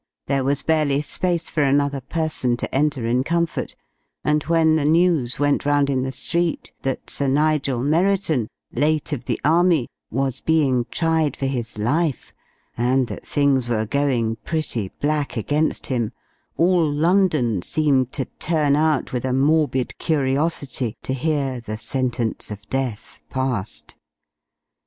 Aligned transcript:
There 0.25 0.43
was 0.43 0.63
barely 0.63 1.01
space 1.03 1.47
for 1.51 1.61
another 1.61 2.01
person 2.01 2.57
to 2.57 2.73
enter 2.75 3.05
in 3.05 3.23
comfort, 3.23 3.75
and 4.23 4.41
when 4.45 4.75
the 4.75 4.83
news 4.83 5.37
went 5.37 5.63
round 5.63 5.91
in 5.91 6.01
the 6.01 6.11
street 6.11 6.71
that 6.81 7.07
Sir 7.11 7.27
Nigel 7.27 7.83
Merriton, 7.83 8.47
late 8.71 9.13
of 9.13 9.25
the 9.25 9.39
army, 9.45 9.85
was 10.09 10.41
being 10.41 10.87
tried 10.89 11.37
for 11.37 11.45
his 11.45 11.77
life, 11.77 12.33
and 12.75 13.05
that 13.09 13.23
things 13.23 13.69
were 13.69 13.85
going 13.85 14.37
pretty 14.37 14.87
black 15.01 15.37
against 15.37 15.85
him, 15.85 16.13
all 16.57 16.91
London 16.91 17.61
seemed 17.61 18.11
to 18.13 18.25
turn 18.39 18.75
out 18.75 19.13
with 19.13 19.23
a 19.23 19.33
morbid 19.33 19.95
curiosity 19.99 20.95
to 21.03 21.13
hear 21.13 21.59
the 21.59 21.77
sentence 21.77 22.49
of 22.49 22.67
death 22.71 23.21
passed. 23.29 23.95